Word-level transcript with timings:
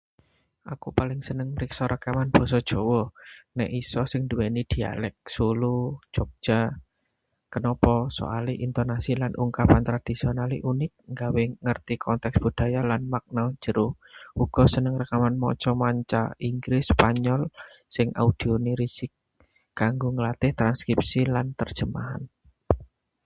Aku 0.73 0.87
paling 0.99 1.21
seneng 1.27 1.49
mriksa 1.55 1.83
rekaman 1.93 2.29
basa 2.35 2.59
Jawa, 2.69 3.01
nèk 3.57 3.71
iso 3.81 4.01
sing 4.11 4.21
nduwèni 4.25 4.61
dialek 4.71 5.15
Solo, 5.35 5.75
Yogyakarta. 6.15 6.59
Kenapa? 7.53 7.93
Soale 8.17 8.53
intonasi 8.65 9.11
lan 9.21 9.33
ungkapan 9.45 9.83
tradhisionalé 9.89 10.57
unik, 10.71 10.93
gawe 11.21 11.43
ngerti 11.65 11.93
konteks 12.05 12.37
budaya 12.43 12.81
lan 12.91 13.01
makna 13.13 13.43
jero. 13.63 13.87
Uga 14.43 14.63
seneng 14.73 14.95
rekaman 15.01 15.35
basa 15.43 15.71
manca 15.81 16.21
Inggris, 16.49 16.85
Spanyol 16.93 17.41
sing 17.95 18.07
audio 18.23 18.53
resik, 18.81 19.11
kanggo 19.79 20.07
nglatih 20.15 20.51
transkripsi 20.59 21.19
lan 21.33 21.47
terjemahan. 21.59 22.21